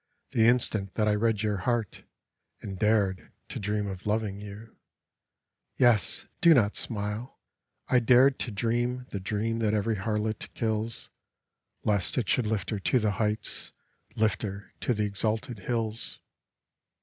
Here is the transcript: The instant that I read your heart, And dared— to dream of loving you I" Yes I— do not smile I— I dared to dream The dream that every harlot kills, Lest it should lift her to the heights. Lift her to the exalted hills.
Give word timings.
The 0.31 0.47
instant 0.47 0.95
that 0.95 1.07
I 1.07 1.13
read 1.13 1.43
your 1.43 1.57
heart, 1.57 2.05
And 2.61 2.79
dared— 2.79 3.31
to 3.49 3.59
dream 3.59 3.85
of 3.85 4.07
loving 4.07 4.39
you 4.39 4.71
I" 4.71 4.73
Yes 5.83 6.23
I— 6.25 6.27
do 6.41 6.55
not 6.55 6.75
smile 6.75 7.39
I— 7.87 7.97
I 7.97 7.99
dared 7.99 8.39
to 8.39 8.51
dream 8.51 9.05
The 9.09 9.19
dream 9.19 9.59
that 9.59 9.75
every 9.75 9.97
harlot 9.97 10.51
kills, 10.55 11.11
Lest 11.83 12.17
it 12.17 12.27
should 12.29 12.47
lift 12.47 12.71
her 12.71 12.79
to 12.79 12.97
the 12.97 13.11
heights. 13.11 13.73
Lift 14.15 14.41
her 14.41 14.73
to 14.79 14.95
the 14.95 15.05
exalted 15.05 15.59
hills. 15.59 16.17